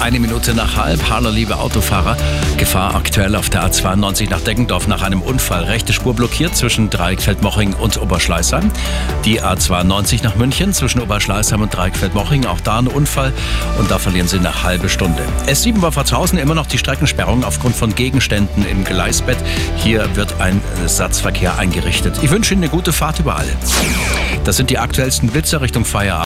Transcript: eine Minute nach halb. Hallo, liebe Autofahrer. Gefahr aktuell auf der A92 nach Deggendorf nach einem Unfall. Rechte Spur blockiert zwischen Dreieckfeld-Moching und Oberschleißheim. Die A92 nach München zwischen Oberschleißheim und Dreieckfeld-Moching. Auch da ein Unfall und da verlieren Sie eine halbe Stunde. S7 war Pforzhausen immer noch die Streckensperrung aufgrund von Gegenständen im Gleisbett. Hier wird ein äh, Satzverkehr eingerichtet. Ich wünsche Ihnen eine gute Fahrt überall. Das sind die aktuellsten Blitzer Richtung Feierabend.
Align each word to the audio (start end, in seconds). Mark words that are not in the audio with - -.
eine 0.00 0.20
Minute 0.20 0.54
nach 0.54 0.76
halb. 0.76 1.10
Hallo, 1.10 1.30
liebe 1.30 1.56
Autofahrer. 1.56 2.16
Gefahr 2.56 2.94
aktuell 2.94 3.34
auf 3.34 3.50
der 3.50 3.68
A92 3.68 4.30
nach 4.30 4.40
Deggendorf 4.40 4.86
nach 4.86 5.02
einem 5.02 5.22
Unfall. 5.22 5.64
Rechte 5.64 5.92
Spur 5.92 6.14
blockiert 6.14 6.56
zwischen 6.56 6.90
Dreieckfeld-Moching 6.90 7.74
und 7.74 8.00
Oberschleißheim. 8.00 8.70
Die 9.24 9.42
A92 9.42 10.22
nach 10.22 10.36
München 10.36 10.72
zwischen 10.72 11.00
Oberschleißheim 11.00 11.60
und 11.60 11.74
Dreieckfeld-Moching. 11.74 12.46
Auch 12.46 12.60
da 12.60 12.78
ein 12.78 12.86
Unfall 12.86 13.32
und 13.78 13.90
da 13.90 13.98
verlieren 13.98 14.28
Sie 14.28 14.38
eine 14.38 14.62
halbe 14.62 14.88
Stunde. 14.88 15.22
S7 15.46 15.82
war 15.82 15.92
Pforzhausen 15.92 16.38
immer 16.38 16.54
noch 16.54 16.66
die 16.66 16.78
Streckensperrung 16.78 17.44
aufgrund 17.44 17.76
von 17.76 17.94
Gegenständen 17.94 18.66
im 18.66 18.84
Gleisbett. 18.84 19.38
Hier 19.76 20.16
wird 20.16 20.40
ein 20.40 20.60
äh, 20.84 20.88
Satzverkehr 20.88 21.58
eingerichtet. 21.58 22.18
Ich 22.22 22.30
wünsche 22.30 22.54
Ihnen 22.54 22.62
eine 22.62 22.70
gute 22.70 22.92
Fahrt 22.92 23.20
überall. 23.20 23.48
Das 24.44 24.56
sind 24.56 24.70
die 24.70 24.78
aktuellsten 24.78 25.28
Blitzer 25.28 25.60
Richtung 25.60 25.84
Feierabend. 25.84 26.08